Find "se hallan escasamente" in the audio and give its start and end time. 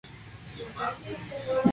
0.57-1.51